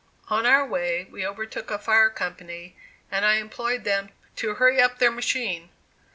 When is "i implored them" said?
3.23-4.09